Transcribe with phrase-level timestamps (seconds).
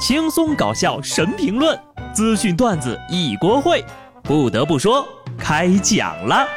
[0.00, 1.78] 轻松搞笑神评论，
[2.10, 3.84] 资讯段子一锅烩。
[4.22, 5.06] 不得不说，
[5.38, 6.48] 开讲了。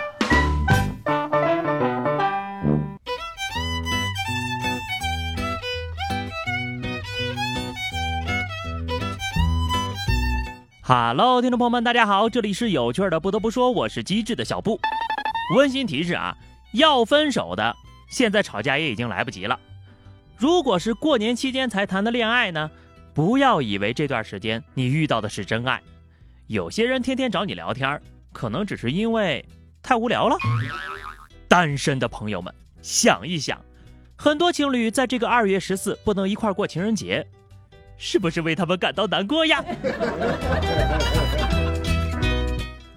[10.81, 13.19] Hello，听众朋友们，大家好，这里是有趣的。
[13.19, 14.79] 不得不说，我是机智的小布。
[15.57, 16.37] 温馨提示啊，
[16.71, 17.75] 要分手的，
[18.09, 19.59] 现在吵架也已经来不及了。
[20.37, 22.71] 如果是过年期间才谈的恋爱呢？
[23.13, 25.81] 不要以为这段时间你遇到的是真爱，
[26.47, 28.01] 有些人天天找你聊天，
[28.31, 29.45] 可能只是因为
[29.83, 30.35] 太无聊了。
[31.47, 33.63] 单身的朋友们想一想，
[34.15, 37.23] 很多情侣在这个二月十四不能一块过情人节，
[37.97, 39.63] 是不是为他们感到难过呀？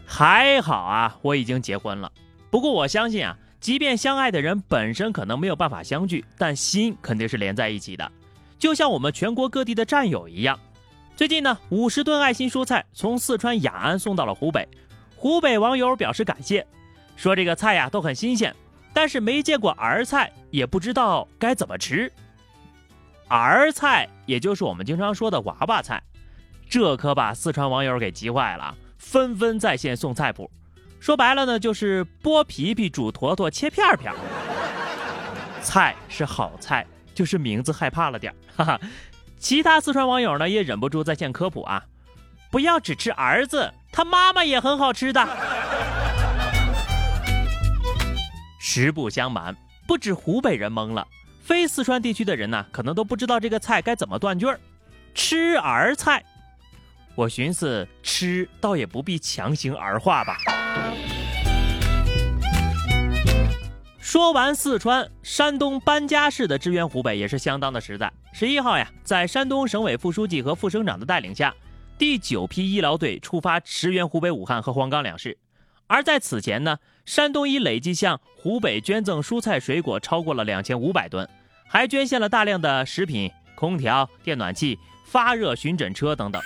[0.07, 2.11] 还好啊，我已经结婚了。
[2.49, 8.11] 不过我相信啊，即便相爱的人本身可能没有办法相聚，但心肯定是连在一起的。
[8.59, 10.59] 就像我们全国各地的战友一样，
[11.15, 14.67] 最近呢，五十吨爱心蔬菜从四川雅安送到了湖北，
[15.15, 16.67] 湖北网友表示感谢，
[17.17, 18.55] 说这个菜呀都很新鲜，
[18.93, 22.11] 但是没见过儿菜，也不知道该怎么吃。
[23.29, 26.03] 儿菜也就是我们经常说的娃娃菜，
[26.69, 30.51] 这可把四川网友给急坏了，纷纷在线送菜谱。
[30.99, 34.13] 说白了呢，就是剥皮皮、煮坨坨、切片片。
[35.61, 36.87] 菜是好菜。
[37.17, 38.81] 就是名字害怕了点儿 哈哈。
[39.39, 41.83] 其他四川网友呢也忍不住在线科普啊，
[42.51, 45.27] 不要只吃儿子，他妈妈也很好吃的。
[48.61, 51.07] 实不相瞒，不止湖北人懵了，
[51.43, 54.61] 非四川地区的人呢，可能都不知道这个菜该怎么断句儿。
[55.15, 56.23] 吃儿菜，
[57.15, 60.39] 我寻思吃倒也不必强行儿化吧。
[64.17, 68.11] 说完四川，山东搬家式的支援湖北也是相当的实在。
[68.33, 71.55] 十一号呀，在山东省委副书记和副省长的带领下，
[71.99, 75.37] 第九批医疗队出发驰援湖北武汉和黄冈两市。
[75.87, 81.29] 而在此前呢，山东已累计向湖北捐赠蔬菜水果超过了两千五百吨，
[81.69, 86.41] 还捐献了大量的食品、空调、电暖器、发热巡诊车等等。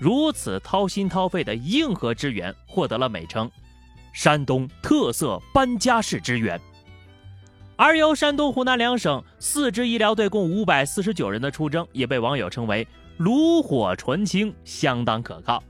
[0.00, 3.48] 如此掏心掏肺的硬核支援，获得了美称。
[4.16, 6.58] 山东特色搬家式支援，
[7.76, 12.88] 而由山东、湖南两省四支医疗队共五百四十九人的出征，也被网友称为
[13.18, 15.62] 炉火纯青，相当可靠。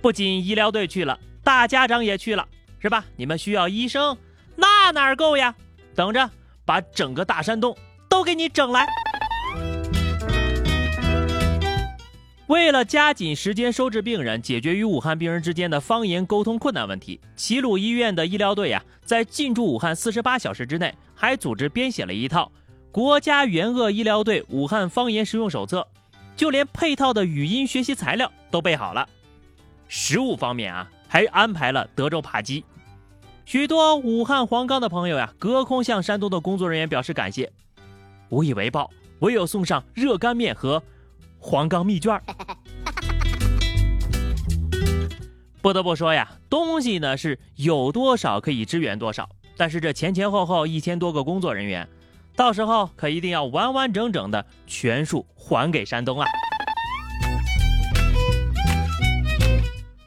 [0.00, 2.48] 不仅医疗队去了，大家长也去了，
[2.78, 3.04] 是吧？
[3.14, 4.16] 你们需要医生，
[4.56, 5.54] 那哪够呀？
[5.94, 6.30] 等着，
[6.64, 7.76] 把整个大山东
[8.08, 8.86] 都给你整来。
[12.50, 22.50] 为了加紧时间收治病人，解决与武汉病人之间的方言沟通困难问题，齐鲁医院的医疗队呀，在进驻武汉四十八小时之内，还组织编写了一套
[22.90, 25.86] 《国家援鄂医疗队武汉方言实用手册》，
[26.34, 29.08] 就连配套的语音学习材料都备好了。
[29.86, 32.64] 食物方面啊，还安排了德州扒鸡。
[33.44, 37.52] 许多武汉黄冈的朋友呀，隔空向山东的工作人员表示感谢，
[38.28, 38.90] 无以为报，
[39.20, 40.82] 唯有送上热干面和。
[41.40, 42.20] 黄冈密卷
[45.62, 51.88] 不得不说呀，东西呢是有多少可以支援多少，但是这前前后后一千多个工作人员，
[52.36, 56.26] 到时候可一定要完完整整的全数还给山东啊！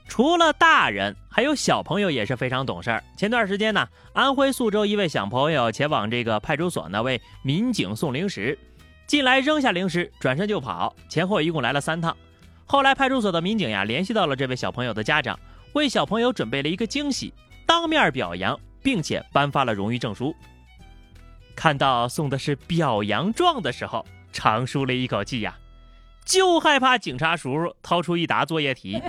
[0.07, 3.03] 除了大人，还有小朋友也是非常懂事儿。
[3.17, 8.57] 前段时间呢，安徽宿州一位小朋友前往这个派出所呢，为民警送零食。
[9.05, 12.15] 进来扔下零食，转身就跑，前后一共来了三趟。
[12.65, 15.37] 后来派出所的民警呀，联系到了这位小朋友的家长，
[15.73, 17.33] 为小朋友准备了一个惊喜，
[17.65, 20.35] 当面表扬，并且颁发了荣誉证书。
[21.55, 25.55] 看到送的是表扬状的时候，长舒了一口气呀，
[26.25, 28.99] 就害怕警察叔叔掏出一沓作业题。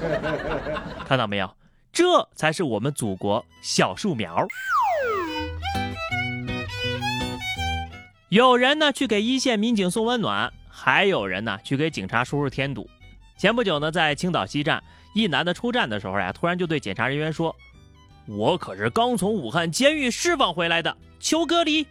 [1.04, 1.56] 看到没有，
[1.92, 4.46] 这才是我们祖国小树苗。
[8.30, 12.88] 有人呢去给一线民警送温暖，还有人呢去给警察叔叔添堵。
[13.36, 14.80] 前不久呢，在青岛西站，
[15.16, 17.54] 一男的出站的时候呀，突然就对检查人员说
[18.28, 21.84] ：“我可是刚从武汉监狱释放回来的，求隔离。”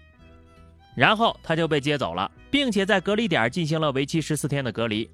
[0.95, 5.09] 然后他就被接走了，并且在隔离点进行了为期十四天的隔离。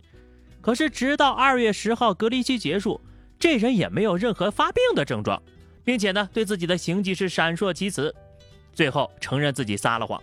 [0.61, 3.01] 可是直到二月十号隔离期结束，
[3.39, 5.41] 这人也没有任何发病的症状，
[5.83, 8.13] 并且呢对自己的行迹是闪烁其词，
[8.73, 10.21] 最后承认自己撒了谎。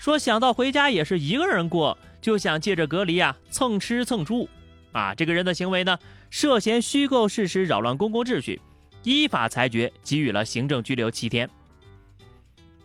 [0.00, 4.48] 说想到回家也是一个人过，就想借着隔离啊蹭吃蹭住，
[4.92, 5.98] 啊这个人的行为呢
[6.30, 8.58] 涉嫌虚构事实扰乱公共秩序，
[9.02, 11.50] 依法裁决给予了行政拘留七天。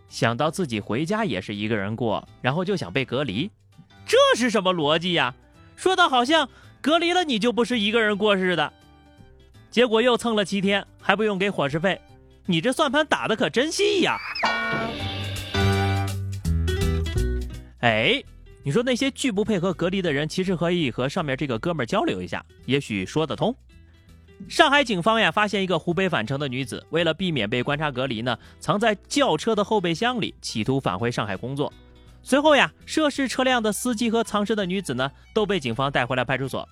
[0.09, 3.49] 想到自己回家也是一个人过，然后就想被隔离，
[4.05, 5.33] 这是什么逻辑呀？
[5.77, 6.49] 说的好像
[6.81, 8.73] 隔离了你就不是一个人过似的。
[9.71, 12.01] 结果又蹭了七天，还不用给伙食费，
[12.45, 14.17] 你这算盘打的可真细呀！
[17.85, 18.19] 哎，
[18.63, 23.55] 你说那些拒不配合隔离的人，其实可以和上面这个哥们儿交流一下，也许说得通。
[24.49, 31.71] 上海警方呀，发现一个湖北返程的女子，为了避免被观察隔离呢，藏在轿车的后备箱里，企图返回上海工作。
[32.23, 36.67] 随后呀，涉事车辆的司机和藏身的女子呢，都被警方带回了派出所。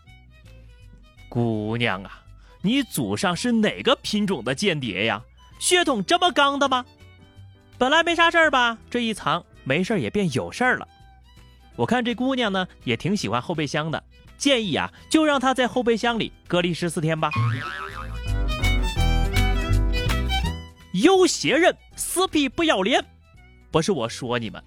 [1.30, 2.24] 姑娘啊，
[2.63, 5.24] 你祖上是哪个品种的间谍呀？
[5.59, 6.83] 血统这么刚的吗？
[7.77, 10.88] 本来没啥事儿吧，这一藏，没事儿也变有事儿了。
[11.75, 14.03] 我看这姑娘呢，也挺喜欢后备箱的。
[14.37, 17.31] 建议啊，就让她在后备箱里隔离十四天吧。
[20.93, 23.03] 有些人死皮不要脸，
[23.71, 24.63] 不是我说你们，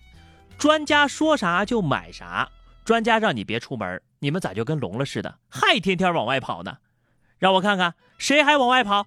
[0.59, 2.49] 专家说啥就买啥。
[2.85, 6.79] 专家让你别出门，你们咋就跟聋了似的，还天天往外跑呢？
[7.39, 9.07] 让我看看谁还往外跑。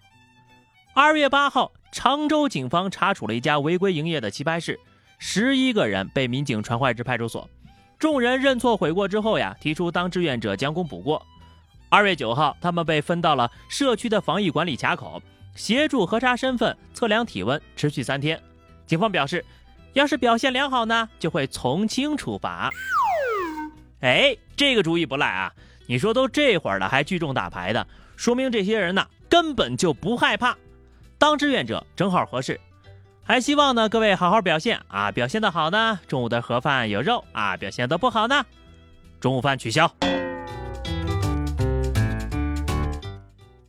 [0.94, 4.80] 二月八号，常州警方查处了一家违规营业的棋牌室，
[5.18, 7.50] 十一个人被民警传唤至派出所。
[8.00, 11.22] 众人认错悔过之后呀，提出当志愿者将功补过。
[11.90, 15.22] 二月九号，他们被分到了社区的防疫管理卡口，
[15.54, 18.42] 协助核查身份、测量体温，持续三天。
[18.88, 19.44] 警方表示，
[19.92, 22.72] 要是表现良好呢，就会从轻处罚。
[24.00, 25.52] 哎，这个主意不赖啊！
[25.86, 27.86] 你说都这会儿了，还聚众打牌的，
[28.16, 30.56] 说明这些人呢根本就不害怕。
[31.18, 32.58] 当志愿者正好合适。
[33.30, 35.12] 还希望呢，各位好好表现啊！
[35.12, 38.44] 表现的好呢，中午的盒饭有肉啊；表现的不好呢，
[39.20, 39.88] 中午饭取消。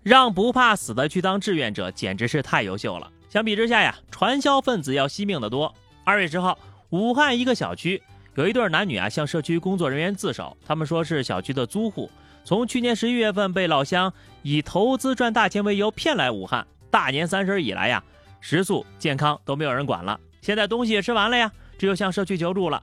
[0.03, 3.13] 让不怕死的去当志愿者，简直是太优秀了。
[3.29, 5.75] 相比之下呀，传销分子要惜命的多。
[6.05, 6.59] 二月十号，
[6.89, 8.03] 武汉一个小区
[8.37, 12.11] 有一对男女啊，向社区工作人员自首，他们说是小区的租户，
[12.45, 14.11] 从去年十一月份被老乡
[14.41, 18.03] 以投资赚大钱为由骗来武汉，大年三十以来呀。
[18.41, 22.83] 食宿健康都没有人管了，现在东西也吃完了呀，只有向社区求助了。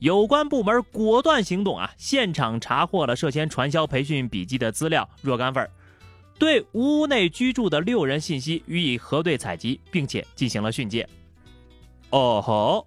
[0.00, 5.68] 有关部门果断行动啊，现场查获了涉嫌传销培训笔记的资料若干份，
[6.38, 11.08] 对屋内居住的六人信息予以核对采集，并且进行了训诫。
[12.10, 12.86] 哦吼，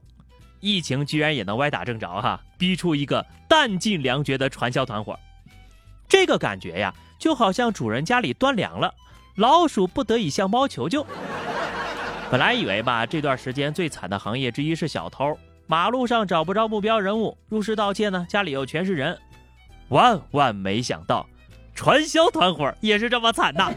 [0.62, 5.20] 疫情居然也能歪打正着哈，逼出一个弹尽粮绝的传销团伙，
[6.08, 8.94] 这个感觉呀，就好像主人家里断粮了，
[9.36, 11.06] 老鼠不得已向猫求救。
[12.32, 15.38] 本来以为吧，这段时间最惨的行业之一是小偷，
[15.68, 19.20] 马路上找不着目标人物，入室盗窃呢，家里又全是人，
[19.90, 21.28] 万万没想到，
[21.76, 23.70] 传销团伙也是这么惨呐。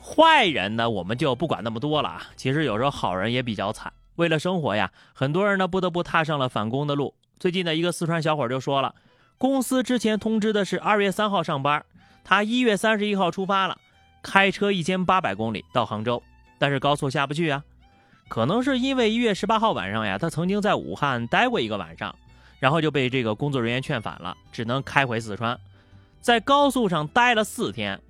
[0.00, 2.22] 坏人呢，我们就不管那么多了啊。
[2.36, 7.12] 其实有时候好人也比较惨，为了生活呀，很多人呢不得不踏上了反攻的路。
[7.40, 8.94] 最近的一个四川小伙就说了，
[9.38, 11.84] 公司之前通知的是二月三号上班，
[12.22, 13.76] 他一月三十一号出发了。
[14.22, 16.22] 开车一千八百公里到杭州，
[16.58, 17.64] 但是高速下不去啊。
[18.28, 22.14] 可能是因为一月十八号晚上呀，他曾经在武汉待过一个晚上，
[22.58, 25.58] 然后就被这个工作人员劝返了，只能开回四川。
[26.20, 28.00] 在高速上待了四天，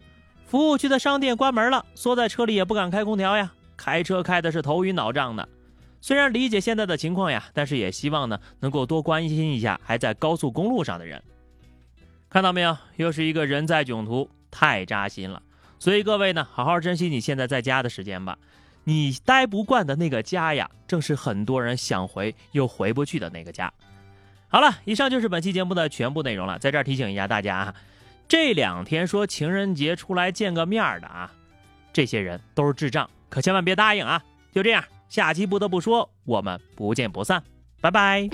[0.47, 5.49] 服务区的商店关门了，缩在车里也不敢开空调呀，开车开的是头晕脑胀的。
[6.03, 11.23] 虽然理解现在的情况呀，但是也希望呢能够多关心一下还在高速公路上的人。
[12.29, 15.43] 看到没有，又是一个人在囧途，太扎心了。
[15.81, 18.39] 所以各位呢，好好珍惜你现在在家的时间吧。
[18.85, 23.73] 你待不惯的那个家呀，正是很多人想回又回不去的那个家。
[24.49, 26.59] 好了，以上就是本期节目的全部内容了。
[26.59, 27.75] 在这儿提醒一下大家啊，
[28.29, 31.33] 这两天说情人节出来见个面的啊，
[31.93, 34.23] 这些人都是智障，可千万别答应啊。
[34.53, 37.43] 就这样，下期不得不说，我们不见不散，
[37.81, 38.29] 拜拜。